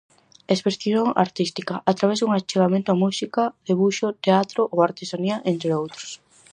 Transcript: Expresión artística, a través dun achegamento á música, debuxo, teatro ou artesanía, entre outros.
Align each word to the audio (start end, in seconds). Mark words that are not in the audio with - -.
Expresión 0.53 1.05
artística, 1.25 1.75
a 1.91 1.91
través 1.97 2.17
dun 2.19 2.31
achegamento 2.33 2.89
á 2.95 2.97
música, 3.03 3.43
debuxo, 3.67 4.07
teatro 4.25 4.61
ou 4.73 4.77
artesanía, 4.81 5.37
entre 5.51 5.69
outros. 5.81 6.09